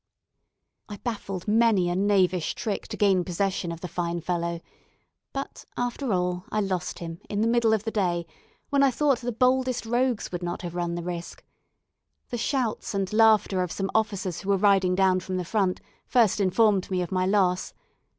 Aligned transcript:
I 0.89 0.97
baffled 0.97 1.47
many 1.47 1.87
a 1.87 1.95
knavish 1.95 2.55
trick 2.55 2.87
to 2.87 2.97
gain 2.97 3.23
possession 3.23 3.71
of 3.71 3.81
the 3.81 3.87
fine 3.87 4.19
fellow; 4.19 4.59
but, 5.31 5.63
after 5.77 6.11
all, 6.11 6.43
I 6.49 6.59
lost 6.59 6.97
him 6.97 7.21
in 7.29 7.41
the 7.41 7.47
middle 7.47 7.71
of 7.71 7.83
the 7.83 7.91
day, 7.91 8.25
when 8.71 8.81
I 8.81 8.89
thought 8.89 9.19
the 9.19 9.31
boldest 9.31 9.85
rogues 9.85 10.31
would 10.31 10.41
not 10.41 10.63
have 10.63 10.73
run 10.73 10.95
the 10.95 11.03
risk. 11.03 11.43
The 12.31 12.39
shouts 12.39 12.95
and 12.95 13.13
laughter 13.13 13.61
of 13.61 13.71
some 13.71 13.91
officers 13.93 14.39
who 14.41 14.49
were 14.49 14.57
riding 14.57 14.95
down 14.95 15.19
from 15.19 15.37
the 15.37 15.45
front 15.45 15.79
first 16.07 16.39
informed 16.39 16.89
me 16.89 17.03
of 17.03 17.11
my 17.11 17.27
loss. 17.27 17.71